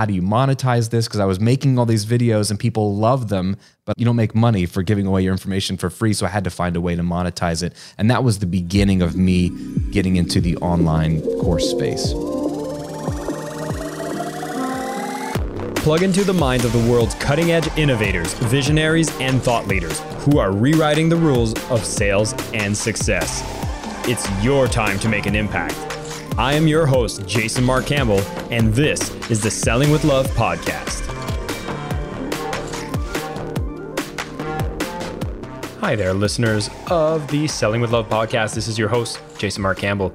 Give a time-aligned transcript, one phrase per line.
[0.00, 1.06] how do you monetize this?
[1.06, 4.34] Because I was making all these videos and people love them, but you don't make
[4.34, 6.14] money for giving away your information for free.
[6.14, 7.74] So I had to find a way to monetize it.
[7.98, 9.50] And that was the beginning of me
[9.90, 12.14] getting into the online course space.
[15.82, 20.38] Plug into the minds of the world's cutting edge innovators, visionaries, and thought leaders who
[20.38, 23.42] are rewriting the rules of sales and success.
[24.08, 25.89] It's your time to make an impact.
[26.40, 28.20] I am your host, Jason Mark Campbell,
[28.50, 31.04] and this is the Selling with Love podcast.
[35.80, 38.54] Hi there, listeners of the Selling with Love podcast.
[38.54, 40.14] This is your host, Jason Mark Campbell.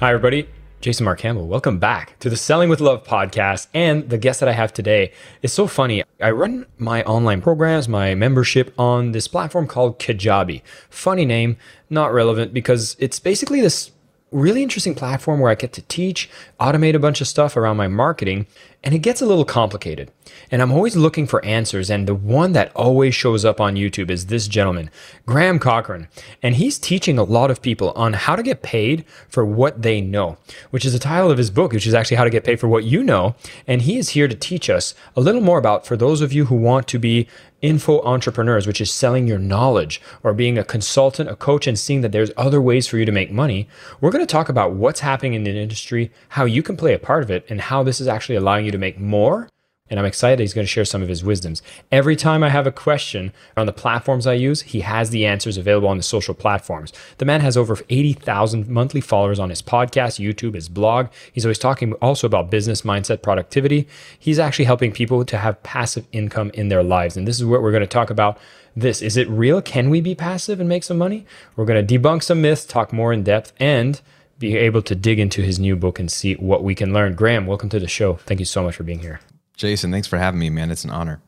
[0.00, 0.48] Hi, everybody.
[0.80, 1.48] Jason Mark Campbell.
[1.48, 3.66] Welcome back to the Selling with Love podcast.
[3.74, 5.10] And the guest that I have today
[5.42, 6.04] is so funny.
[6.20, 10.62] I run my online programs, my membership on this platform called Kajabi.
[10.88, 11.56] Funny name,
[11.90, 13.90] not relevant because it's basically this
[14.30, 17.88] really interesting platform where I get to teach, automate a bunch of stuff around my
[17.88, 18.46] marketing,
[18.84, 20.10] and it gets a little complicated.
[20.50, 21.90] And I'm always looking for answers.
[21.90, 24.90] And the one that always shows up on YouTube is this gentleman,
[25.26, 26.08] Graham Cochrane.
[26.42, 30.00] And he's teaching a lot of people on how to get paid for what they
[30.00, 30.38] know,
[30.70, 32.68] which is the title of his book, which is actually how to get paid for
[32.68, 33.34] what you know.
[33.66, 36.46] And he is here to teach us a little more about for those of you
[36.46, 37.26] who want to be
[37.60, 42.02] info entrepreneurs, which is selling your knowledge or being a consultant, a coach, and seeing
[42.02, 43.68] that there's other ways for you to make money.
[44.00, 46.98] We're going to talk about what's happening in the industry, how you can play a
[46.98, 49.48] part of it, and how this is actually allowing you to make more
[49.90, 51.62] and I'm excited he's going to share some of his wisdoms.
[51.90, 55.56] Every time I have a question on the platforms I use, he has the answers
[55.56, 56.92] available on the social platforms.
[57.18, 61.08] The man has over 80,000 monthly followers on his podcast, YouTube, his blog.
[61.32, 63.88] He's always talking also about business mindset, productivity.
[64.18, 67.16] He's actually helping people to have passive income in their lives.
[67.16, 68.38] And this is what we're going to talk about.
[68.76, 69.60] This is it real?
[69.60, 71.26] Can we be passive and make some money?
[71.56, 74.00] We're going to debunk some myths, talk more in depth, and
[74.38, 77.14] be able to dig into his new book and see what we can learn.
[77.14, 78.14] Graham, welcome to the show.
[78.14, 79.20] Thank you so much for being here.
[79.56, 80.70] Jason, thanks for having me, man.
[80.70, 81.20] It's an honor.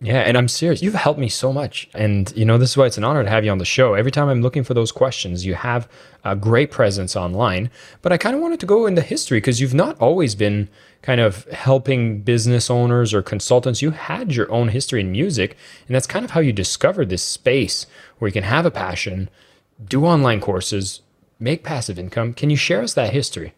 [0.00, 0.80] Yeah, and I'm serious.
[0.80, 1.88] You've helped me so much.
[1.92, 3.94] And, you know, this is why it's an honor to have you on the show.
[3.94, 5.88] Every time I'm looking for those questions, you have
[6.24, 7.68] a great presence online.
[8.00, 10.68] But I kind of wanted to go into history because you've not always been
[11.02, 13.82] kind of helping business owners or consultants.
[13.82, 15.56] You had your own history in music.
[15.88, 17.86] And that's kind of how you discovered this space
[18.18, 19.28] where you can have a passion,
[19.84, 21.00] do online courses,
[21.38, 22.34] make passive income.
[22.34, 23.54] Can you share us that history?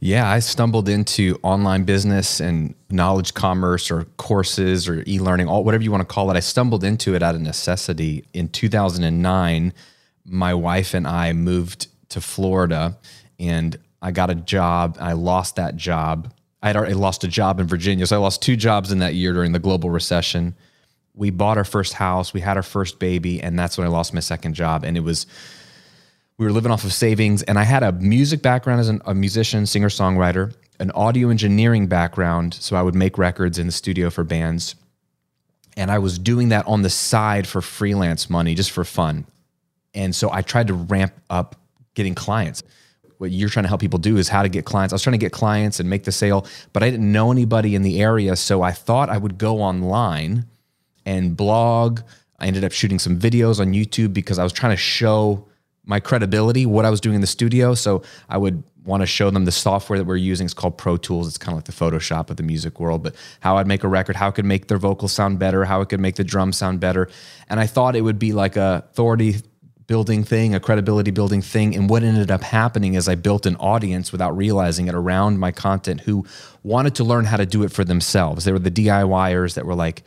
[0.00, 5.84] Yeah, I stumbled into online business and knowledge commerce or courses or e learning, whatever
[5.84, 6.36] you want to call it.
[6.36, 8.24] I stumbled into it out of necessity.
[8.32, 9.74] In 2009,
[10.24, 12.96] my wife and I moved to Florida
[13.38, 14.96] and I got a job.
[15.00, 16.32] I lost that job.
[16.62, 18.06] I had already lost a job in Virginia.
[18.06, 20.54] So I lost two jobs in that year during the global recession.
[21.14, 24.14] We bought our first house, we had our first baby, and that's when I lost
[24.14, 24.84] my second job.
[24.84, 25.26] And it was,
[26.40, 29.14] we were living off of savings and i had a music background as an, a
[29.14, 34.08] musician singer songwriter an audio engineering background so i would make records in the studio
[34.08, 34.74] for bands.
[35.76, 39.26] And i was doing that on the side for freelance money just for fun.
[39.94, 41.56] And so i tried to ramp up
[41.94, 42.62] getting clients.
[43.18, 44.94] What you're trying to help people do is how to get clients.
[44.94, 47.74] I was trying to get clients and make the sale but i didn't know anybody
[47.74, 50.46] in the area so i thought i would go online
[51.04, 52.00] and blog.
[52.38, 55.46] I ended up shooting some videos on youtube because i was trying to show
[55.90, 57.74] my credibility, what I was doing in the studio.
[57.74, 60.44] So I would want to show them the software that we're using.
[60.46, 61.28] It's called Pro Tools.
[61.28, 63.88] It's kind of like the Photoshop of the music world, but how I'd make a
[63.88, 66.56] record, how it could make their vocals sound better, how it could make the drums
[66.56, 67.10] sound better.
[67.48, 69.36] And I thought it would be like a authority
[69.88, 71.74] building thing, a credibility building thing.
[71.74, 75.50] And what ended up happening is I built an audience without realizing it around my
[75.50, 76.24] content who
[76.62, 78.44] wanted to learn how to do it for themselves.
[78.44, 80.04] They were the DIYers that were like,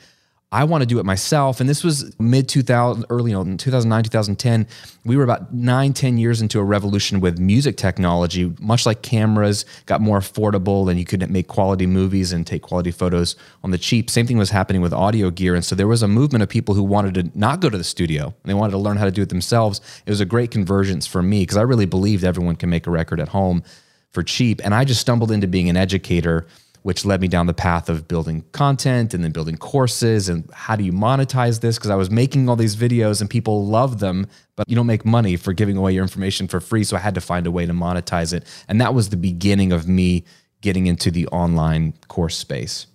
[0.53, 1.59] I want to do it myself.
[1.59, 4.67] And this was mid 2000, early in 2009, 2010.
[5.03, 9.65] We were about nine, 10 years into a revolution with music technology, much like cameras
[9.87, 13.79] got more affordable and you could make quality movies and take quality photos on the
[13.79, 14.11] cheap.
[14.11, 15.55] Same thing was happening with audio gear.
[15.55, 17.83] And so there was a movement of people who wanted to not go to the
[17.83, 19.81] studio and they wanted to learn how to do it themselves.
[20.05, 22.91] It was a great convergence for me because I really believed everyone can make a
[22.91, 23.63] record at home
[24.11, 24.61] for cheap.
[24.63, 26.45] And I just stumbled into being an educator
[26.83, 30.75] which led me down the path of building content and then building courses and how
[30.75, 34.27] do you monetize this because I was making all these videos and people love them
[34.55, 37.15] but you don't make money for giving away your information for free so I had
[37.15, 40.23] to find a way to monetize it and that was the beginning of me
[40.63, 42.87] getting into the online course space.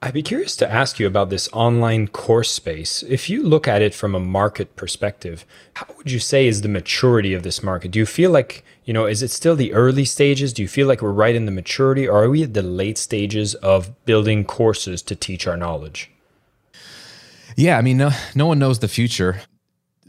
[0.00, 3.02] I'd be curious to ask you about this online course space.
[3.02, 6.68] If you look at it from a market perspective, how would you say is the
[6.68, 7.90] maturity of this market?
[7.90, 10.52] Do you feel like, you know, is it still the early stages?
[10.52, 12.96] Do you feel like we're right in the maturity or are we at the late
[12.96, 16.12] stages of building courses to teach our knowledge?
[17.56, 19.40] Yeah, I mean, no, no one knows the future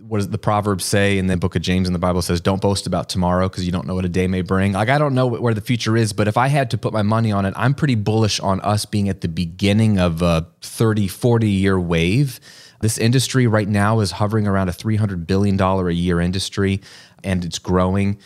[0.10, 2.62] what does the proverbs say in the book of james in the bible says don't
[2.62, 4.74] boast about tomorrow because you don't know what a day may bring.
[4.74, 7.04] Like i don't know where the future is but if i had to put my
[7.04, 11.08] money on it i'm pretty bullish on us being at the beginning of a 30
[11.08, 12.40] 40 year wave.
[12.82, 16.82] This industry right now is hovering around a 300 billion dollar a year industry
[17.24, 18.18] and it's growing.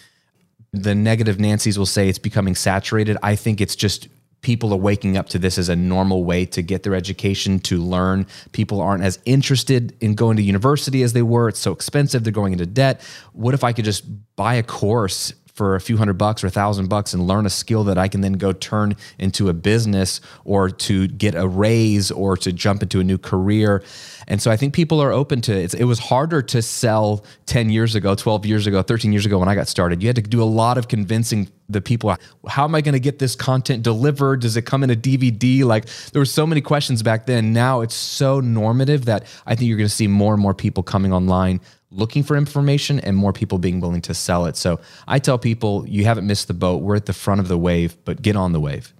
[0.71, 3.17] The negative nancy's will say it's becoming saturated.
[3.23, 4.07] I think it's just
[4.43, 7.81] people are waking up to this as a normal way to get their education, to
[7.81, 8.27] learn.
[8.51, 11.49] People aren't as interested in going to university as they were.
[11.49, 12.23] It's so expensive.
[12.23, 13.01] They're going into debt.
[13.31, 14.03] What if I could just
[14.35, 17.49] buy a course for a few hundred bucks or a thousand bucks and learn a
[17.49, 22.09] skill that I can then go turn into a business or to get a raise
[22.09, 23.83] or to jump into a new career.
[24.27, 25.75] And so I think people are open to it.
[25.75, 29.47] It was harder to sell 10 years ago, 12 years ago, 13 years ago when
[29.47, 30.01] I got started.
[30.01, 32.15] You had to do a lot of convincing the people
[32.47, 34.41] how am I going to get this content delivered?
[34.41, 35.63] Does it come in a DVD?
[35.63, 37.53] Like there were so many questions back then.
[37.53, 40.83] Now it's so normative that I think you're going to see more and more people
[40.83, 41.61] coming online
[41.93, 44.57] looking for information and more people being willing to sell it.
[44.57, 46.81] So I tell people, you haven't missed the boat.
[46.81, 48.93] We're at the front of the wave, but get on the wave.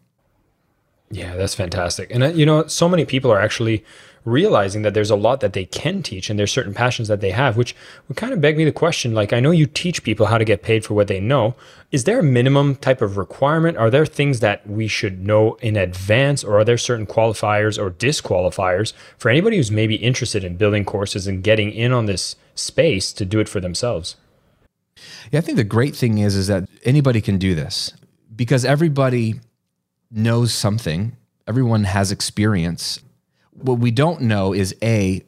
[1.11, 2.09] Yeah, that's fantastic.
[2.11, 3.83] And uh, you know, so many people are actually
[4.25, 7.31] realizing that there's a lot that they can teach and there's certain passions that they
[7.31, 7.75] have, which
[8.07, 10.45] would kind of beg me the question like, I know you teach people how to
[10.45, 11.55] get paid for what they know.
[11.91, 13.77] Is there a minimum type of requirement?
[13.77, 17.91] Are there things that we should know in advance, or are there certain qualifiers or
[17.91, 23.13] disqualifiers for anybody who's maybe interested in building courses and getting in on this space
[23.13, 24.15] to do it for themselves?
[25.31, 27.93] Yeah, I think the great thing is is that anybody can do this
[28.35, 29.39] because everybody
[30.09, 31.17] knows something.
[31.47, 32.99] Everyone has experience.
[33.55, 35.23] What we don't know is a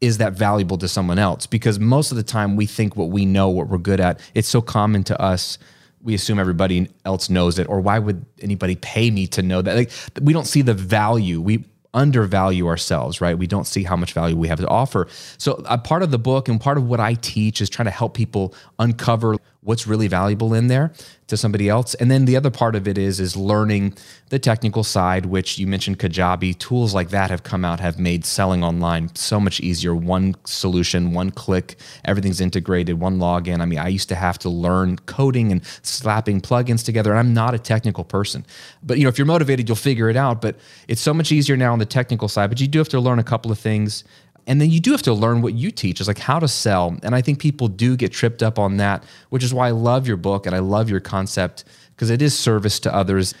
[0.00, 1.46] is that valuable to someone else?
[1.46, 4.20] Because most of the time we think what we know what we're good at.
[4.34, 5.58] It's so common to us.
[6.02, 7.66] We assume everybody else knows it.
[7.68, 9.74] Or why would anybody pay me to know that?
[9.74, 11.40] Like we don't see the value.
[11.40, 11.64] We
[11.94, 13.38] undervalue ourselves, right?
[13.38, 15.06] We don't see how much value we have to offer.
[15.38, 17.92] So, a part of the book and part of what I teach is trying to
[17.92, 20.92] help people uncover what's really valuable in there
[21.26, 21.94] to somebody else.
[21.94, 23.94] And then the other part of it is is learning
[24.28, 26.58] the technical side, which you mentioned Kajabi.
[26.58, 29.94] Tools like that have come out, have made selling online so much easier.
[29.94, 33.60] One solution, one click, everything's integrated, one login.
[33.60, 37.10] I mean, I used to have to learn coding and slapping plugins together.
[37.10, 38.44] And I'm not a technical person.
[38.82, 40.42] But you know, if you're motivated, you'll figure it out.
[40.42, 40.56] But
[40.88, 42.50] it's so much easier now on the technical side.
[42.50, 44.04] But you do have to learn a couple of things
[44.46, 46.96] and then you do have to learn what you teach is like how to sell.
[47.02, 50.06] And i think people do get tripped up on that which is why i love
[50.06, 53.34] your book and i love your concept because it is service to others.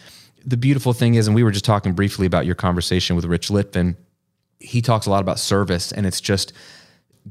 [0.44, 3.48] The beautiful thing is and we were just talking briefly about your conversation with rich
[3.48, 3.96] litvin
[4.60, 6.52] he talks a lot about service and it's just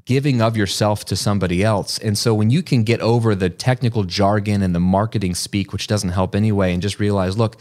[0.06, 2.00] giving of yourself to somebody else.
[2.00, 5.88] And so when you can get over the technical jargon and the marketing speak which
[5.88, 7.58] doesn't help anyway and just realize look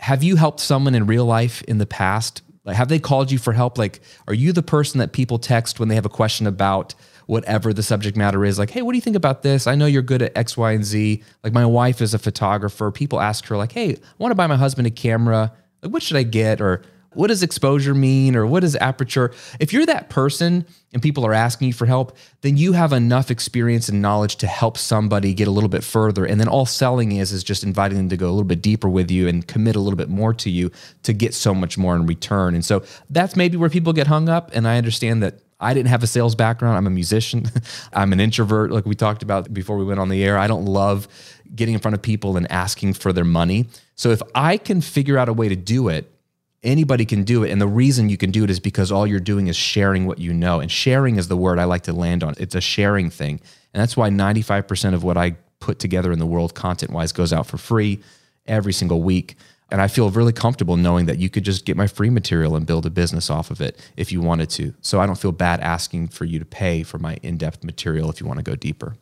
[0.00, 3.38] have you helped someone in real life in the past like, have they called you
[3.38, 3.78] for help?
[3.78, 6.94] Like, are you the person that people text when they have a question about
[7.24, 8.58] whatever the subject matter is?
[8.58, 9.66] Like, hey, what do you think about this?
[9.66, 11.22] I know you're good at X, Y, and Z.
[11.42, 12.90] Like, my wife is a photographer.
[12.90, 15.50] People ask her, like, hey, I want to buy my husband a camera.
[15.82, 16.60] Like, what should I get?
[16.60, 16.82] Or
[17.18, 19.32] what does exposure mean or what is aperture?
[19.58, 23.28] If you're that person and people are asking you for help, then you have enough
[23.28, 26.24] experience and knowledge to help somebody get a little bit further.
[26.24, 28.88] And then all selling is is just inviting them to go a little bit deeper
[28.88, 30.70] with you and commit a little bit more to you
[31.02, 32.54] to get so much more in return.
[32.54, 34.52] And so that's maybe where people get hung up.
[34.54, 36.76] And I understand that I didn't have a sales background.
[36.76, 37.50] I'm a musician.
[37.92, 40.38] I'm an introvert, like we talked about before we went on the air.
[40.38, 41.08] I don't love
[41.52, 43.66] getting in front of people and asking for their money.
[43.96, 46.12] So if I can figure out a way to do it,
[46.62, 47.50] Anybody can do it.
[47.50, 50.18] And the reason you can do it is because all you're doing is sharing what
[50.18, 50.60] you know.
[50.60, 52.34] And sharing is the word I like to land on.
[52.38, 53.40] It's a sharing thing.
[53.72, 57.32] And that's why 95% of what I put together in the world content wise goes
[57.32, 58.00] out for free
[58.46, 59.36] every single week.
[59.70, 62.66] And I feel really comfortable knowing that you could just get my free material and
[62.66, 64.74] build a business off of it if you wanted to.
[64.80, 68.08] So I don't feel bad asking for you to pay for my in depth material
[68.08, 68.96] if you want to go deeper.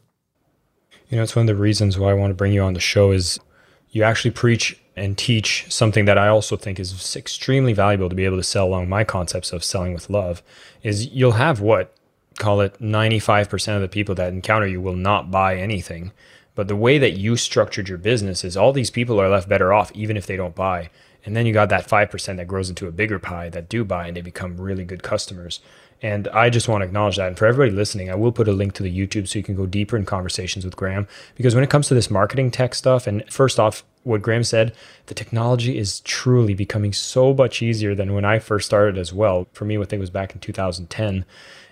[1.09, 2.81] You know, it's one of the reasons why I want to bring you on the
[2.81, 3.39] show is
[3.91, 8.25] you actually preach and teach something that I also think is extremely valuable to be
[8.25, 10.43] able to sell along my concepts of selling with love
[10.83, 11.93] is you'll have what
[12.39, 16.13] call it 95% of the people that encounter you will not buy anything.
[16.55, 19.73] But the way that you structured your business is all these people are left better
[19.73, 20.91] off even if they don't buy.
[21.25, 24.07] And then you got that 5% that grows into a bigger pie that do buy
[24.07, 25.61] and they become really good customers.
[26.03, 27.29] And I just want to acknowledge that.
[27.29, 29.57] And for everybody listening, I will put a link to the YouTube so you can
[29.57, 31.09] go deeper in conversations with Graham.
[31.35, 34.75] Because when it comes to this marketing tech stuff, and first off, what Graham said,
[35.07, 39.49] the technology is truly becoming so much easier than when I first started as well.
[39.53, 41.25] For me, I think it was back in 2010.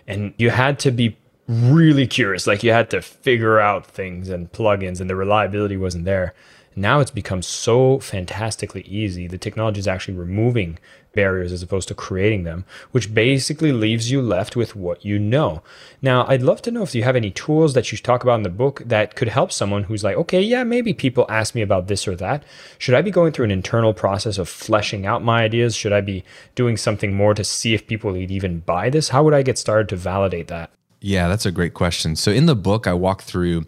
[0.06, 2.46] And you had to be really curious.
[2.46, 6.34] Like you had to figure out things and plugins, and the reliability wasn't there.
[6.76, 9.28] Now it's become so fantastically easy.
[9.28, 10.78] The technology is actually removing
[11.14, 15.62] barriers as opposed to creating them, which basically leaves you left with what you know.
[16.02, 18.42] Now, I'd love to know if you have any tools that you talk about in
[18.42, 21.88] the book that could help someone who's like, okay, yeah, maybe people ask me about
[21.88, 22.42] this or that.
[22.78, 25.74] Should I be going through an internal process of fleshing out my ideas?
[25.74, 29.10] Should I be doing something more to see if people would even buy this?
[29.10, 30.70] How would I get started to validate that?
[31.00, 32.16] Yeah, that's a great question.
[32.16, 33.66] So in the book, I walk through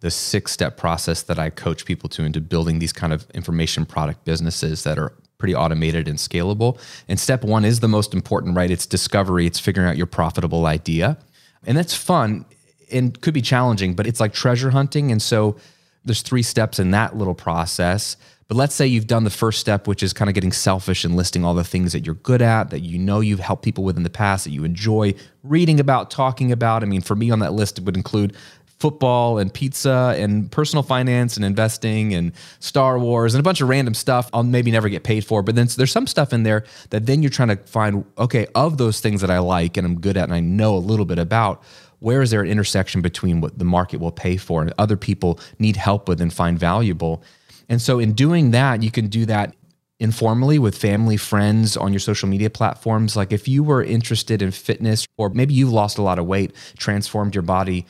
[0.00, 3.86] the six step process that I coach people to into building these kind of information
[3.86, 6.78] product businesses that are pretty automated and scalable.
[7.08, 8.70] And step one is the most important, right?
[8.70, 11.18] It's discovery, it's figuring out your profitable idea.
[11.64, 12.46] And that's fun
[12.90, 15.10] and could be challenging, but it's like treasure hunting.
[15.10, 15.56] And so
[16.04, 18.16] there's three steps in that little process.
[18.48, 21.16] But let's say you've done the first step, which is kind of getting selfish and
[21.16, 23.96] listing all the things that you're good at, that you know you've helped people with
[23.96, 26.84] in the past, that you enjoy reading about, talking about.
[26.84, 28.36] I mean, for me on that list, it would include
[28.78, 33.68] football and pizza and personal finance and investing and Star Wars and a bunch of
[33.68, 35.42] random stuff I'll maybe never get paid for.
[35.42, 38.76] But then there's some stuff in there that then you're trying to find, okay, of
[38.76, 41.18] those things that I like and I'm good at and I know a little bit
[41.18, 41.62] about,
[42.00, 45.40] where is there an intersection between what the market will pay for and other people
[45.58, 47.22] need help with and find valuable?
[47.68, 49.56] And so in doing that, you can do that
[49.98, 53.16] informally with family, friends on your social media platforms.
[53.16, 56.52] Like if you were interested in fitness, or maybe you've lost a lot of weight,
[56.76, 57.86] transformed your body,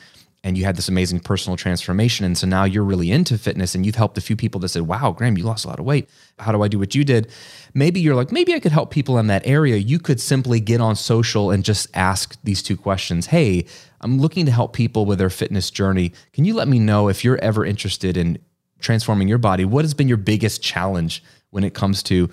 [0.47, 2.25] and you had this amazing personal transformation.
[2.25, 4.83] And so now you're really into fitness and you've helped a few people that said,
[4.83, 6.09] Wow, Graham, you lost a lot of weight.
[6.39, 7.29] How do I do what you did?
[7.73, 9.75] Maybe you're like, maybe I could help people in that area.
[9.75, 13.25] You could simply get on social and just ask these two questions.
[13.25, 13.65] Hey,
[13.99, 16.13] I'm looking to help people with their fitness journey.
[16.31, 18.39] Can you let me know if you're ever interested in
[18.79, 22.29] transforming your body, what has been your biggest challenge when it comes to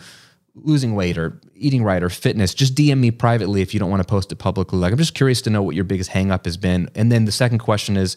[0.54, 2.54] losing weight or eating right or fitness?
[2.54, 4.78] Just DM me privately if you don't want to post it publicly.
[4.78, 6.88] Like I'm just curious to know what your biggest hangup has been.
[6.94, 8.16] And then the second question is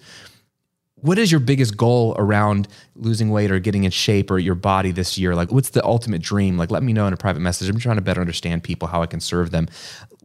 [1.02, 4.92] what is your biggest goal around losing weight or getting in shape or your body
[4.92, 5.36] this year?
[5.36, 6.58] Like, what's the ultimate dream?
[6.58, 7.70] Like, let me know in a private message.
[7.70, 9.68] I'm trying to better understand people, how I can serve them.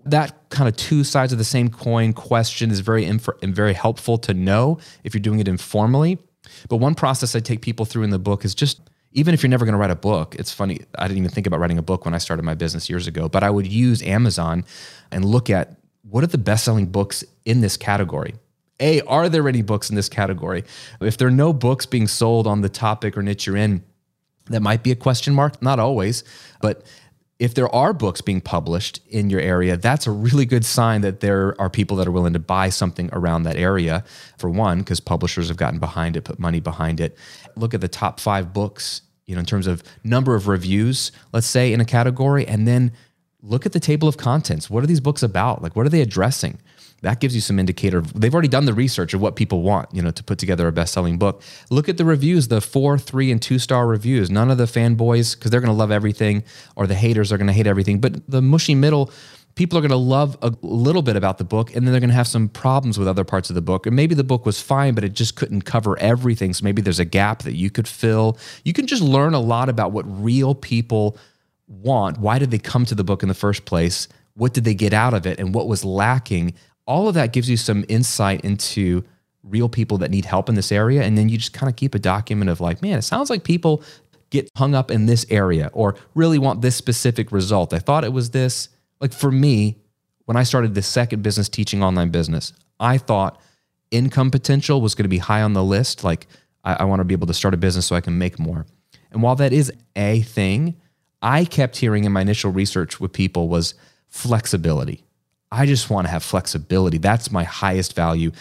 [0.04, 3.74] That kind of two sides of the same coin question is very inf- and very
[3.74, 6.18] helpful to know if you're doing it informally.
[6.68, 8.80] But one process I take people through in the book is just
[9.12, 10.80] even if you're never going to write a book, it's funny.
[10.96, 13.28] I didn't even think about writing a book when I started my business years ago,
[13.28, 14.64] but I would use Amazon
[15.10, 18.34] and look at what are the best selling books in this category.
[18.80, 20.64] A, are there any books in this category?
[21.00, 23.84] If there are no books being sold on the topic or niche you're in,
[24.46, 25.62] that might be a question mark.
[25.62, 26.24] Not always,
[26.60, 26.84] but
[27.42, 31.18] if there are books being published in your area, that's a really good sign that
[31.18, 34.04] there are people that are willing to buy something around that area.
[34.38, 37.18] For one, because publishers have gotten behind it, put money behind it.
[37.56, 41.48] Look at the top five books, you know, in terms of number of reviews, let's
[41.48, 42.92] say in a category, and then
[43.42, 44.70] look at the table of contents.
[44.70, 45.62] What are these books about?
[45.62, 46.60] Like, what are they addressing?
[47.02, 50.00] That gives you some indicator they've already done the research of what people want you
[50.00, 51.42] know to put together a best-selling book.
[51.70, 54.30] Look at the reviews the four three and two star reviews.
[54.30, 56.44] None of the fanboys because they're going to love everything
[56.76, 59.10] or the haters are going to hate everything but the mushy middle
[59.54, 62.10] people are going to love a little bit about the book and then they're going
[62.10, 63.86] to have some problems with other parts of the book.
[63.86, 66.98] And maybe the book was fine but it just couldn't cover everything so maybe there's
[66.98, 68.38] a gap that you could fill.
[68.64, 71.18] You can just learn a lot about what real people
[71.66, 72.18] want.
[72.18, 74.08] Why did they come to the book in the first place?
[74.34, 75.38] What did they get out of it?
[75.38, 76.54] And what was lacking
[76.86, 79.04] all of that gives you some insight into
[79.42, 81.02] real people that need help in this area.
[81.02, 83.44] And then you just kind of keep a document of like, man, it sounds like
[83.44, 83.82] people
[84.30, 87.72] get hung up in this area or really want this specific result.
[87.72, 88.68] I thought it was this.
[89.00, 89.78] Like for me,
[90.24, 93.40] when I started the second business teaching online business, I thought
[93.90, 96.04] income potential was going to be high on the list.
[96.04, 96.26] Like
[96.64, 98.66] I, I want to be able to start a business so I can make more.
[99.10, 100.76] And while that is a thing,
[101.20, 103.74] I kept hearing in my initial research with people was
[104.08, 105.04] flexibility.
[105.52, 106.96] I just want to have flexibility.
[106.98, 108.32] That's my highest value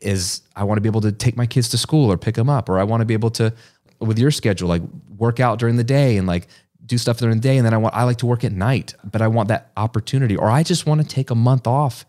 [0.00, 2.48] is I want to be able to take my kids to school or pick them
[2.48, 3.52] up or I want to be able to
[3.98, 4.82] with your schedule like
[5.18, 6.46] work out during the day and like
[6.86, 8.94] do stuff during the day and then I want I like to work at night,
[9.04, 12.06] but I want that opportunity or I just want to take a month off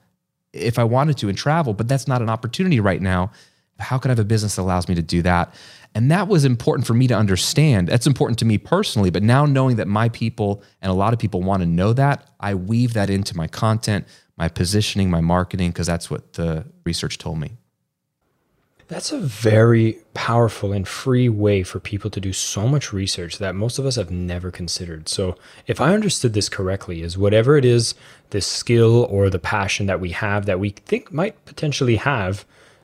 [0.54, 3.32] if I wanted to and travel, but that's not an opportunity right now.
[3.80, 5.54] How can I have a business that allows me to do that?
[5.96, 7.88] And that was important for me to understand.
[7.88, 11.20] That's important to me personally, but now knowing that my people and a lot of
[11.20, 14.06] people want to know that, I weave that into my content,
[14.42, 17.52] my positioning, my marketing, because that's what the research told me.
[18.88, 23.54] That's a very powerful and free way for people to do so much research that
[23.54, 25.08] most of us have never considered.
[25.08, 25.36] So,
[25.68, 27.94] if I understood this correctly, is whatever it is,
[28.32, 32.44] this skill or the passion that we have that we think might potentially have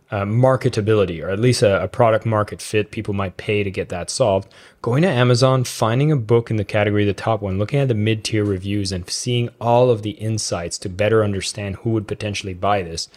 [0.09, 3.89] uh, marketability or at least a, a product market fit, people might pay to get
[3.89, 4.49] that solved.
[4.81, 7.93] Going to Amazon, finding a book in the category, the top one, looking at the
[7.93, 12.53] mid tier reviews and seeing all of the insights to better understand who would potentially
[12.53, 13.09] buy this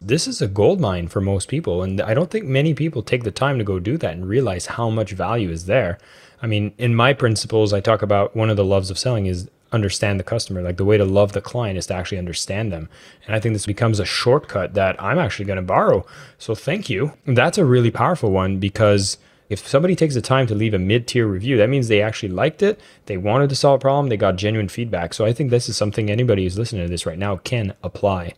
[0.00, 1.82] this is a gold mine for most people.
[1.82, 4.66] And I don't think many people take the time to go do that and realize
[4.66, 5.98] how much value is there.
[6.40, 9.50] I mean, in my principles, I talk about one of the loves of selling is
[9.72, 10.62] understand the customer.
[10.62, 12.88] Like the way to love the client is to actually understand them.
[13.26, 16.06] And I think this becomes a shortcut that I'm actually going to borrow.
[16.38, 17.12] So thank you.
[17.26, 21.06] That's a really powerful one because if somebody takes the time to leave a mid
[21.06, 22.80] tier review, that means they actually liked it.
[23.06, 24.08] They wanted to solve a problem.
[24.08, 25.14] They got genuine feedback.
[25.14, 28.34] So I think this is something anybody who's listening to this right now can apply.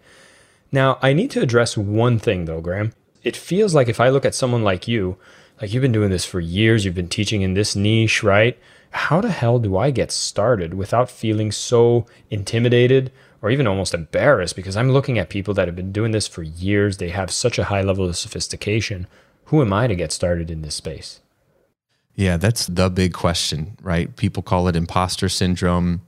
[0.73, 2.93] Now, I need to address one thing though, Graham.
[3.23, 5.17] It feels like if I look at someone like you,
[5.61, 8.59] like you've been doing this for years, you've been teaching in this niche, right?
[8.91, 14.57] How the hell do I get started without feeling so intimidated or even almost embarrassed?
[14.57, 17.59] Because I'm looking at people that have been doing this for years, they have such
[17.59, 19.07] a high level of sophistication.
[19.47, 21.21] Who am I to get started in this space?
[22.15, 24.15] Yeah, that's the big question, right?
[24.17, 26.03] People call it imposter syndrome.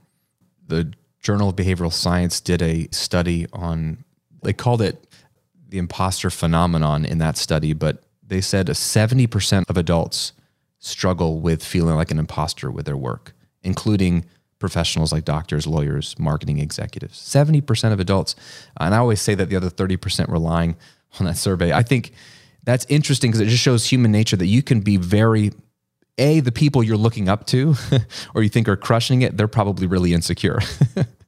[0.67, 4.03] The Journal of Behavioral Science did a study on
[4.43, 5.07] they called it
[5.69, 10.33] the imposter phenomenon in that study, but they said 70% of adults
[10.83, 14.25] struggle with feeling like an imposter with their work, including
[14.59, 17.17] professionals like doctors, lawyers, marketing executives.
[17.19, 18.35] 70% of adults.
[18.79, 20.75] And I always say that the other 30% relying
[21.19, 21.71] on that survey.
[21.71, 22.11] I think
[22.63, 25.51] that's interesting because it just shows human nature that you can be very
[26.19, 27.73] a the people you're looking up to
[28.35, 30.59] or you think are crushing it they're probably really insecure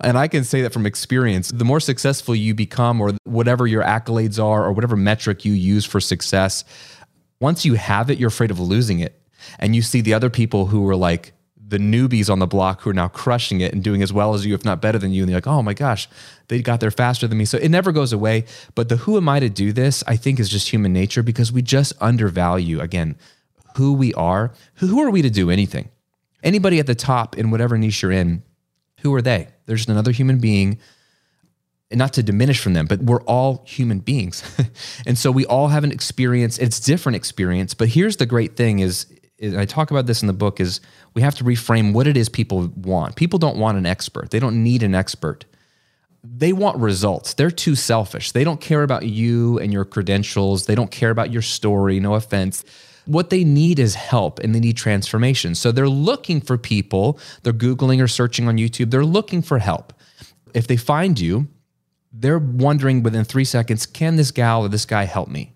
[0.00, 3.82] And I can say that from experience, the more successful you become, or whatever your
[3.82, 6.64] accolades are, or whatever metric you use for success,
[7.40, 9.20] once you have it, you're afraid of losing it.
[9.58, 11.32] And you see the other people who are like
[11.70, 14.44] the newbies on the block who are now crushing it and doing as well as
[14.44, 15.22] you, if not better than you.
[15.22, 16.08] And you're like, oh my gosh,
[16.48, 17.44] they got there faster than me.
[17.44, 18.44] So it never goes away.
[18.74, 21.52] But the who am I to do this, I think, is just human nature because
[21.52, 23.16] we just undervalue, again,
[23.76, 24.52] who we are.
[24.74, 25.88] Who are we to do anything?
[26.42, 28.42] Anybody at the top in whatever niche you're in,
[29.00, 29.48] who are they?
[29.66, 30.78] They're just another human being.
[31.90, 34.44] And not to diminish from them, but we're all human beings.
[35.06, 36.56] and so we all have an experience.
[36.58, 37.74] It's different experience.
[37.74, 39.06] But here's the great thing is,
[39.38, 40.80] is I talk about this in the book is
[41.14, 43.16] we have to reframe what it is people want.
[43.16, 44.30] People don't want an expert.
[44.30, 45.46] They don't need an expert.
[46.22, 47.34] They want results.
[47.34, 48.32] They're too selfish.
[48.32, 50.66] They don't care about you and your credentials.
[50.66, 51.98] They don't care about your story.
[51.98, 52.62] No offense
[53.10, 55.54] what they need is help and they need transformation.
[55.56, 59.92] So they're looking for people, they're Googling or searching on YouTube, they're looking for help.
[60.54, 61.48] If they find you,
[62.12, 65.54] they're wondering within three seconds, can this gal or this guy help me?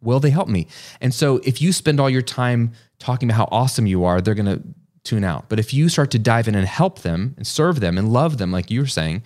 [0.00, 0.68] Will they help me?
[1.00, 4.34] And so if you spend all your time talking about how awesome you are, they're
[4.34, 4.62] going to
[5.02, 5.48] tune out.
[5.48, 8.38] But if you start to dive in and help them and serve them and love
[8.38, 9.22] them, like you were saying,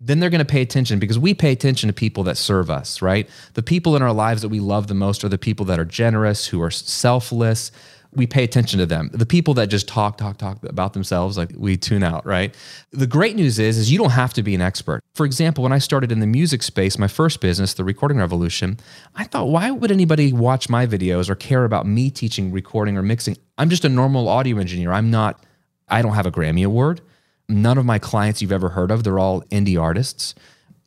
[0.00, 3.00] then they're going to pay attention because we pay attention to people that serve us,
[3.00, 3.28] right?
[3.54, 5.84] The people in our lives that we love the most are the people that are
[5.84, 7.70] generous, who are selfless.
[8.14, 9.08] We pay attention to them.
[9.12, 12.54] The people that just talk, talk, talk about themselves, like we tune out, right?
[12.90, 15.00] The great news is, is you don't have to be an expert.
[15.14, 18.78] For example, when I started in the music space, my first business, the Recording Revolution,
[19.14, 23.02] I thought, why would anybody watch my videos or care about me teaching recording or
[23.02, 23.38] mixing?
[23.56, 24.92] I'm just a normal audio engineer.
[24.92, 25.42] I'm not.
[25.88, 27.00] I don't have a Grammy award.
[27.48, 30.34] None of my clients you've ever heard of, they're all indie artists.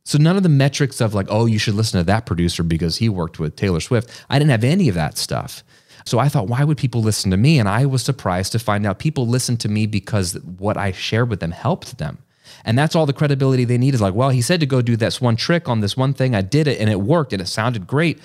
[0.03, 2.97] So none of the metrics of like, oh, you should listen to that producer because
[2.97, 4.23] he worked with Taylor Swift.
[4.29, 5.63] I didn't have any of that stuff.
[6.05, 7.57] So I thought, why would people listen to me?
[7.59, 11.29] And I was surprised to find out people listened to me because what I shared
[11.29, 12.19] with them helped them.
[12.63, 14.95] And that's all the credibility they need is like, well, he said to go do
[14.95, 16.35] this one trick on this one thing.
[16.35, 18.19] I did it and it worked and it sounded great.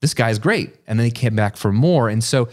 [0.00, 0.74] This guy's great.
[0.86, 2.08] And then he came back for more.
[2.08, 2.48] And so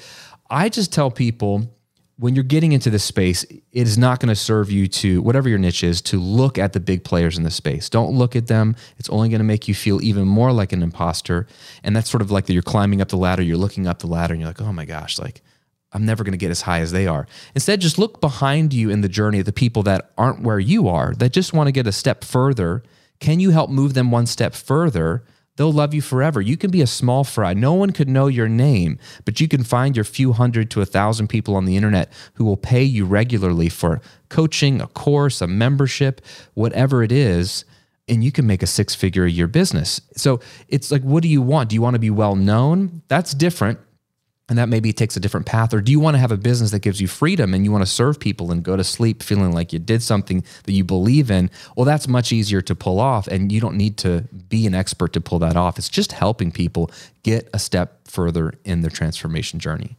[0.49, 1.71] I just tell people
[2.19, 5.47] when you're getting into this space, it is not going to serve you to, whatever
[5.47, 7.89] your niche is, to look at the big players in the space.
[7.89, 8.75] Don't look at them.
[8.97, 11.45] It's only going to make you feel even more like an imposter.
[11.83, 14.33] And that's sort of like you're climbing up the ladder, you're looking up the ladder,
[14.33, 15.41] and you're like, oh my gosh, like,
[15.93, 17.27] I'm never going to get as high as they are.
[17.53, 20.87] Instead, just look behind you in the journey of the people that aren't where you
[20.87, 22.83] are, that just want to get a step further.
[23.19, 25.23] Can you help move them one step further?
[25.57, 26.39] They'll love you forever.
[26.39, 27.53] You can be a small fry.
[27.53, 30.85] No one could know your name, but you can find your few hundred to a
[30.85, 35.47] thousand people on the internet who will pay you regularly for coaching, a course, a
[35.47, 36.21] membership,
[36.53, 37.65] whatever it is
[38.09, 39.99] and you can make a six figure a year business.
[40.15, 40.39] So
[40.69, 41.69] it's like, what do you want?
[41.69, 43.01] Do you want to be well known?
[43.09, 43.79] That's different
[44.49, 45.73] and that maybe takes a different path.
[45.73, 47.83] Or do you want to have a business that gives you freedom and you want
[47.83, 51.29] to serve people and go to sleep feeling like you did something that you believe
[51.29, 51.49] in?
[51.75, 55.13] Well that's much easier to pull off and you don't need to be an expert
[55.13, 55.77] to pull that off.
[55.77, 56.89] It's just helping people
[57.23, 59.97] get a step further in their transformation journey.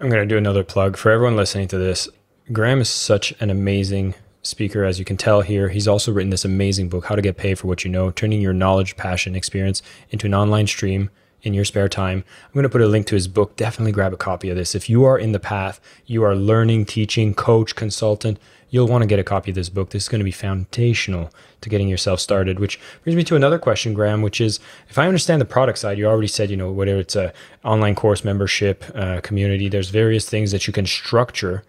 [0.00, 2.08] I'm going to do another plug for everyone listening to this.
[2.52, 5.68] Graham is such an amazing speaker as you can tell here.
[5.68, 8.42] He's also written this amazing book how to get paid for what you know turning
[8.42, 11.08] your knowledge passion experience into an online stream
[11.44, 12.24] in your spare time.
[12.44, 13.54] I'm going to put a link to his book.
[13.54, 14.74] Definitely grab a copy of this.
[14.74, 18.38] If you are in the path, you are learning, teaching, coach, consultant,
[18.70, 19.90] you'll want to get a copy of this book.
[19.90, 21.30] This is going to be foundational
[21.60, 25.06] to getting yourself started, which brings me to another question, Graham, which is if I
[25.06, 28.84] understand the product side, you already said, you know, whether it's a online course membership
[28.94, 31.62] uh, community, there's various things that you can structure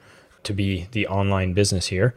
[0.44, 2.16] to be the online business here.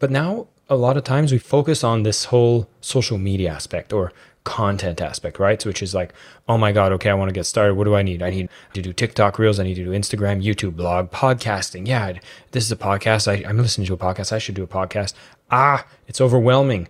[0.00, 4.12] But now a lot of times we focus on this whole social media aspect or
[4.46, 5.60] content aspect, right?
[5.60, 6.14] So which is like,
[6.48, 7.74] oh my God, okay, I want to get started.
[7.74, 8.22] What do I need?
[8.22, 9.60] I need to do TikTok reels.
[9.60, 11.86] I need to do Instagram, YouTube, blog, podcasting.
[11.86, 12.14] Yeah,
[12.52, 13.28] this is a podcast.
[13.28, 14.32] I, I'm listening to a podcast.
[14.32, 15.12] I should do a podcast.
[15.50, 16.88] Ah, it's overwhelming.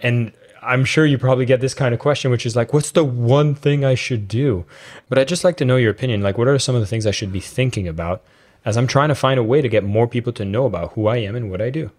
[0.00, 3.04] And I'm sure you probably get this kind of question, which is like, what's the
[3.04, 4.64] one thing I should do?
[5.08, 6.22] But I'd just like to know your opinion.
[6.22, 8.22] Like, what are some of the things I should be thinking about
[8.64, 11.08] as I'm trying to find a way to get more people to know about who
[11.08, 11.90] I am and what I do?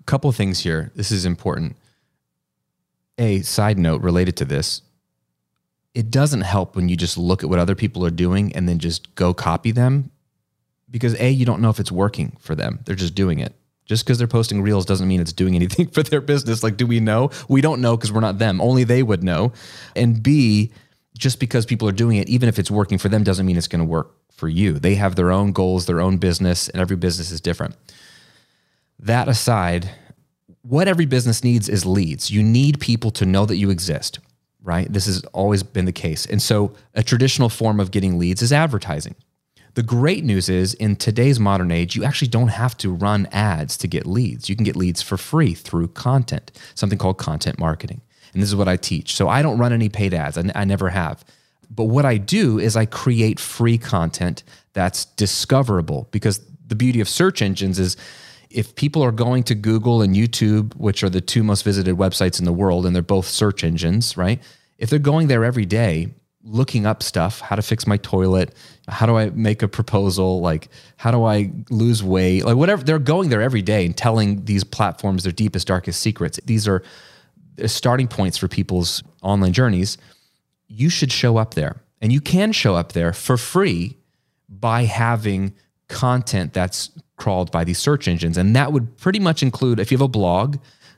[0.00, 0.90] A couple things here.
[0.96, 1.76] This is important
[3.22, 4.82] a side note related to this.
[5.94, 8.78] It doesn't help when you just look at what other people are doing and then
[8.78, 10.10] just go copy them
[10.90, 12.80] because a you don't know if it's working for them.
[12.84, 13.54] They're just doing it.
[13.84, 16.62] Just because they're posting reels doesn't mean it's doing anything for their business.
[16.62, 17.30] Like do we know?
[17.48, 18.60] We don't know because we're not them.
[18.60, 19.52] Only they would know.
[19.94, 20.72] And b
[21.16, 23.68] just because people are doing it even if it's working for them doesn't mean it's
[23.68, 24.78] going to work for you.
[24.78, 27.76] They have their own goals their own business and every business is different.
[28.98, 29.90] That aside
[30.62, 32.30] what every business needs is leads.
[32.30, 34.20] You need people to know that you exist,
[34.62, 34.90] right?
[34.92, 36.24] This has always been the case.
[36.26, 39.16] And so a traditional form of getting leads is advertising.
[39.74, 43.76] The great news is in today's modern age, you actually don't have to run ads
[43.78, 44.48] to get leads.
[44.48, 48.02] You can get leads for free through content, something called content marketing.
[48.34, 49.14] And this is what I teach.
[49.16, 51.24] So I don't run any paid ads, I, I never have.
[51.70, 54.42] But what I do is I create free content
[54.74, 57.96] that's discoverable because the beauty of search engines is
[58.54, 62.38] if people are going to Google and YouTube, which are the two most visited websites
[62.38, 64.40] in the world, and they're both search engines, right?
[64.78, 68.54] If they're going there every day, looking up stuff, how to fix my toilet,
[68.88, 72.98] how do I make a proposal, like how do I lose weight, like whatever, they're
[72.98, 76.40] going there every day and telling these platforms their deepest, darkest secrets.
[76.44, 76.82] These are
[77.66, 79.98] starting points for people's online journeys.
[80.66, 81.82] You should show up there.
[82.00, 83.96] And you can show up there for free
[84.48, 85.54] by having
[85.88, 86.90] content that's
[87.22, 88.36] crawled by these search engines.
[88.36, 90.56] And that would pretty much include if you have a blog,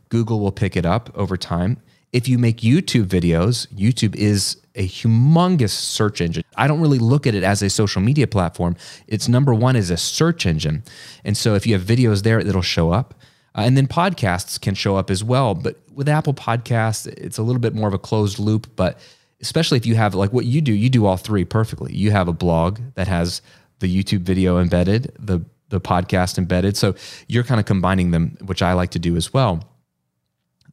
[0.08, 1.76] Google will pick it up over time.
[2.14, 6.42] If you make YouTube videos, YouTube is a humongous search engine.
[6.56, 8.74] I don't really look at it as a social media platform.
[9.06, 10.82] It's number one is a search engine.
[11.24, 13.14] And so if you have videos there, it'll show up.
[13.54, 15.54] Uh, and then podcasts can show up as well.
[15.54, 18.66] But with Apple Podcasts, it's a little bit more of a closed loop.
[18.76, 18.98] But
[19.42, 21.92] especially if you have like what you do, you do all three perfectly.
[21.94, 23.42] You have a blog that has
[23.80, 26.76] the YouTube video embedded, the the podcast embedded.
[26.76, 26.94] So
[27.28, 29.68] you're kind of combining them, which I like to do as well.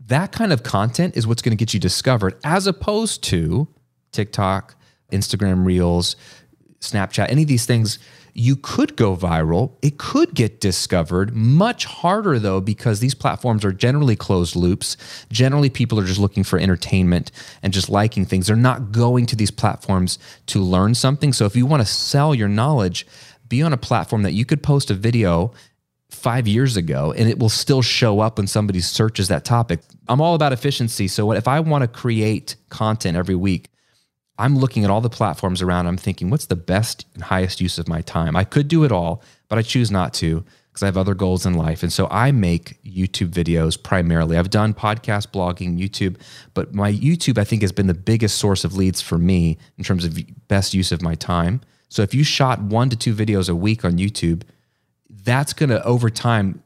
[0.08, 3.68] That kind of content is what's going to get you discovered as opposed to
[4.12, 4.76] TikTok,
[5.12, 6.16] Instagram Reels,
[6.80, 8.00] Snapchat, any of these things.
[8.34, 9.74] You could go viral.
[9.82, 11.36] It could get discovered.
[11.36, 14.96] Much harder, though, because these platforms are generally closed loops.
[15.30, 18.48] Generally, people are just looking for entertainment and just liking things.
[18.48, 21.34] They're not going to these platforms to learn something.
[21.34, 23.06] So, if you want to sell your knowledge,
[23.52, 25.54] be on a platform that you could post a video
[26.10, 29.82] five years ago and it will still show up when somebody searches that topic.
[30.08, 31.08] I'm all about efficiency.
[31.10, 33.70] So if I want to create content every week,
[34.38, 35.88] I'm looking at all the platforms around.
[35.88, 38.38] I'm thinking, what's the best and highest use of my time?
[38.38, 41.46] I could do it all, but I choose not to because I have other goals
[41.46, 41.84] in life.
[41.84, 44.38] And so I make YouTube videos primarily.
[44.38, 46.16] I've done podcast, blogging, YouTube,
[46.54, 49.84] but my YouTube, I think, has been the biggest source of leads for me in
[49.84, 51.60] terms of best use of my time.
[51.92, 54.44] So if you shot one to two videos a week on YouTube,
[55.10, 56.64] that's going to, over time,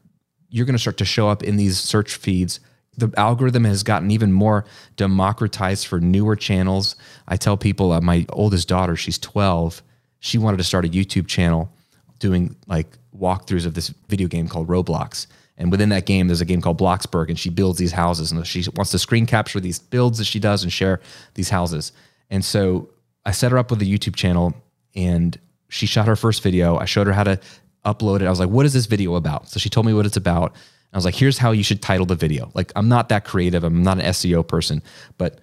[0.48, 2.60] you're going to start to show up in these search feeds.
[2.96, 6.94] The algorithm has gotten even more democratized for newer channels.
[7.26, 9.82] I tell people, uh, my oldest daughter, she's 12,
[10.20, 11.72] she wanted to start a YouTube channel.
[12.20, 15.26] doing like walkthroughs of this video game called Roblox.
[15.58, 18.46] And within that game, there's a game called Bloxburg, and she builds these houses, and
[18.46, 21.00] she wants to screen capture these builds that she does and share
[21.34, 21.90] these houses.
[22.30, 22.90] And so
[23.24, 24.54] I set her up with a YouTube channel,
[24.96, 26.76] and she shot her first video.
[26.78, 27.38] I showed her how to
[27.84, 28.26] upload it.
[28.26, 30.54] I was like, "What is this video about?" So she told me what it's about.
[30.92, 33.62] I was like, "Here's how you should title the video." Like, I'm not that creative.
[33.64, 34.82] I'm not an SEO person,
[35.18, 35.40] but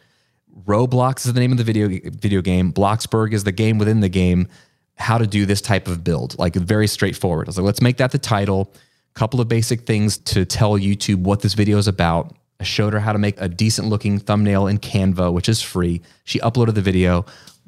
[0.66, 2.74] Roblox is the name of the video video game.
[2.74, 4.48] Bloxburg is the game within the game.
[4.96, 7.48] How to do this type of build, like very straightforward.
[7.48, 8.72] I was like, let's make that the title.
[9.16, 12.36] Couple of basic things to tell YouTube what this video is about.
[12.60, 16.02] I showed her how to make a decent looking thumbnail in Canva, which is free.
[16.24, 17.26] She uploaded the video.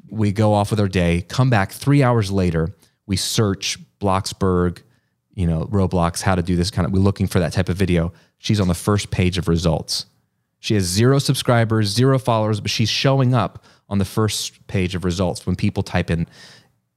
[0.08, 1.22] We go off with our day.
[1.28, 2.74] Come back three hours later.
[3.06, 4.82] We search Bloxburg,
[5.34, 6.92] you know, Roblox, how to do this kind of.
[6.92, 8.12] We're looking for that type of video.
[8.38, 10.06] She's on the first page of results.
[10.60, 15.04] She has zero subscribers, zero followers, but she's showing up on the first page of
[15.04, 16.26] results when people type in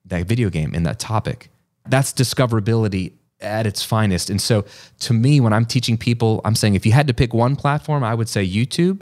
[0.06, 1.50] that video game in that topic.
[1.88, 4.30] That's discoverability at its finest.
[4.30, 4.66] And so
[5.00, 8.04] to me, when I'm teaching people, I'm saying if you had to pick one platform,
[8.04, 9.02] I would say YouTube.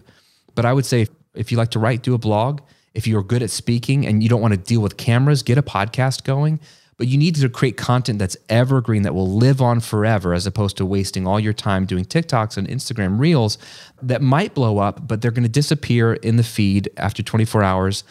[0.53, 2.61] But I would say if you like to write, do a blog.
[2.97, 5.63] If you're good at speaking and you don't want to deal with cameras, get a
[5.63, 6.59] podcast going
[6.97, 10.77] but you need to create content that's evergreen that will live on forever as opposed
[10.77, 13.57] to wasting all your time doing TikToks and Instagram reels
[14.01, 18.03] that might blow up, but they're going to disappear in the feed after 24 hours.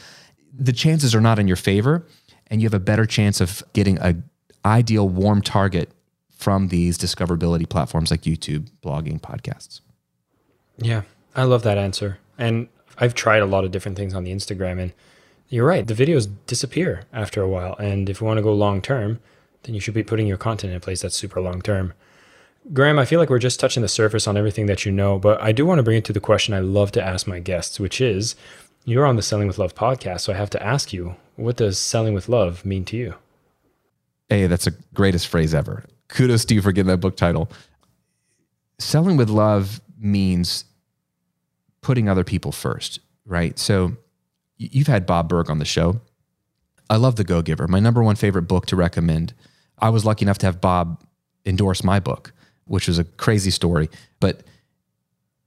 [0.57, 2.07] The chances are not in your favor,
[2.47, 4.15] and you have a better chance of getting a
[4.65, 5.91] ideal warm target
[6.31, 9.81] from these discoverability platforms like YouTube, blogging, podcasts.
[10.79, 11.03] Yeah,
[11.35, 12.19] I love that answer.
[12.39, 14.93] And I've tried a lot of different things on the Instagram and
[15.49, 15.87] you're right.
[15.87, 17.77] The videos disappear after a while.
[17.77, 19.21] And if you want to go long term,
[19.63, 21.93] then you should be putting your content in a place that's super long term.
[22.73, 25.41] Graham, I feel like we're just touching the surface on everything that you know, but
[25.41, 27.79] I do want to bring it to the question I love to ask my guests,
[27.79, 28.35] which is
[28.85, 30.23] you're on the Selling with Love podcast.
[30.23, 33.15] So I have to ask you, what does selling with love mean to you?
[34.29, 35.85] Hey, that's the greatest phrase ever.
[36.09, 37.51] Kudos to you for getting that book title.
[38.79, 40.65] Selling with love means
[41.87, 43.57] putting other people first, right?
[43.61, 43.93] So
[44.57, 46.01] you've had Bob Burg on the show.
[46.91, 49.35] I love The Go Giver, my number one favorite book to recommend.
[49.79, 51.05] I was lucky enough to have Bob
[51.45, 52.33] endorse my book,
[52.65, 54.43] which was a crazy story, but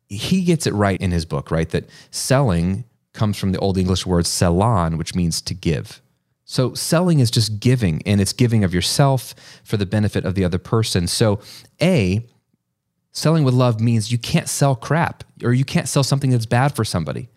[0.08, 1.70] he gets it right in his book, right?
[1.72, 6.02] That selling comes from the Old English word sellan, which means to give.
[6.46, 10.46] So selling is just giving, and it's giving of yourself for the benefit of the
[10.46, 11.08] other person.
[11.08, 11.42] So,
[11.82, 12.26] A,
[13.12, 16.76] selling with love means you can't sell crap or you can't sell something that's bad
[16.76, 17.30] for somebody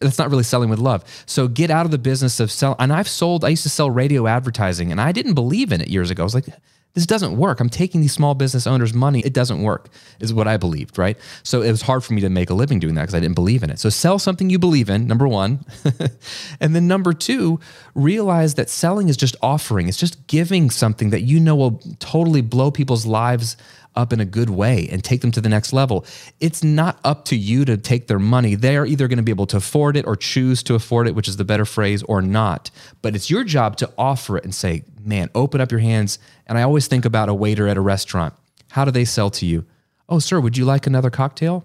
[0.00, 1.04] that's not really selling with love.
[1.26, 2.76] So get out of the business of sell.
[2.78, 3.44] And I've sold.
[3.44, 6.22] I used to sell radio advertising, and I didn't believe in it years ago.
[6.22, 6.46] I was like,
[6.94, 7.60] this doesn't work.
[7.60, 9.20] I'm taking these small business owners' money.
[9.20, 9.88] It doesn't work,
[10.20, 11.16] is what I believed, right?
[11.42, 13.34] So it was hard for me to make a living doing that because I didn't
[13.34, 13.78] believe in it.
[13.78, 15.64] So sell something you believe in, number one.
[16.60, 17.60] and then number two,
[17.94, 22.40] realize that selling is just offering, it's just giving something that you know will totally
[22.40, 23.56] blow people's lives
[23.94, 26.04] up in a good way and take them to the next level.
[26.40, 28.54] It's not up to you to take their money.
[28.54, 31.14] They are either going to be able to afford it or choose to afford it,
[31.14, 32.70] which is the better phrase, or not.
[33.02, 36.18] But it's your job to offer it and say, man, open up your hands.
[36.46, 38.34] And I always think about a waiter at a restaurant.
[38.70, 39.64] How do they sell to you?
[40.08, 41.64] Oh, sir, would you like another cocktail?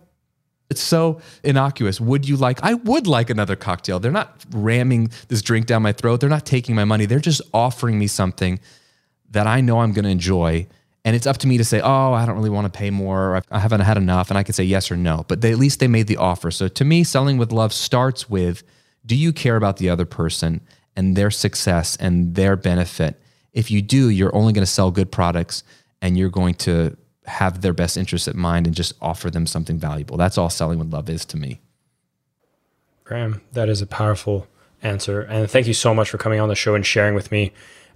[0.70, 2.02] It's so innocuous.
[2.02, 2.64] Would you like?
[2.64, 4.00] I would like another cocktail.
[4.00, 6.20] They're not ramming this drink down my throat.
[6.20, 7.06] They're not taking my money.
[7.06, 8.60] They're just offering me something
[9.30, 10.68] that I know I'm going to enjoy
[11.06, 13.42] and it's up to me to say, oh, I don't really want to pay more.
[13.52, 14.30] I haven't had enough.
[14.30, 15.26] And I can say yes or no.
[15.28, 16.50] But they, at least they made the offer.
[16.50, 18.64] So to me, selling with love starts with
[19.06, 20.62] do you care about the other person
[20.96, 23.22] and their success and their benefit?
[23.52, 25.64] If you do, you're only going to sell good products
[26.02, 29.78] and you're going to have their best interests at mind and just offer them something
[29.78, 30.16] valuable.
[30.16, 31.60] That's all selling with love is to me.
[33.04, 34.48] Graham, that is a powerful
[34.82, 35.22] answer.
[35.22, 37.52] And thank you so much for coming on the show and sharing with me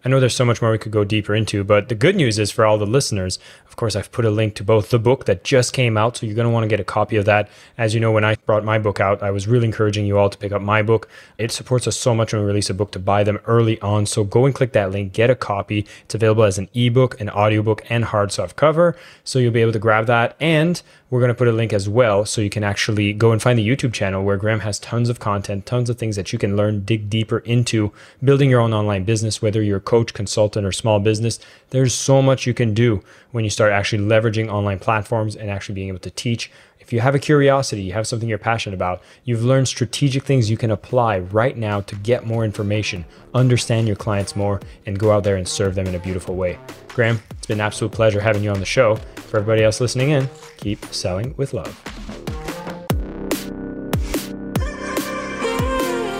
[0.07, 2.39] I know there's so much more we could go deeper into, but the good news
[2.39, 5.25] is for all the listeners, of course, I've put a link to both the book
[5.25, 6.15] that just came out.
[6.15, 7.49] So you're going to want to get a copy of that.
[7.77, 10.29] As you know, when I brought my book out, I was really encouraging you all
[10.29, 11.09] to pick up my book.
[11.37, 14.05] It supports us so much when we release a book to buy them early on.
[14.05, 15.85] So go and click that link, get a copy.
[16.05, 18.95] It's available as an ebook, an audiobook, and hard soft cover.
[19.25, 20.37] So you'll be able to grab that.
[20.39, 23.41] And we're going to put a link as well so you can actually go and
[23.41, 26.39] find the YouTube channel where Graham has tons of content, tons of things that you
[26.39, 27.93] can learn, dig deeper into
[28.23, 31.39] building your own online business, whether you're coach, consultant, or small business.
[31.71, 35.75] There's so much you can do when you start actually leveraging online platforms and actually
[35.75, 36.51] being able to teach
[36.87, 40.49] if you have a curiosity, you have something you're passionate about, you've learned strategic things
[40.49, 45.11] you can apply right now to get more information, understand your clients more, and go
[45.11, 46.57] out there and serve them in a beautiful way.
[46.87, 48.95] Graham, it's been an absolute pleasure having you on the show.
[49.17, 50.29] For everybody else listening in,
[50.59, 51.96] keep selling with love.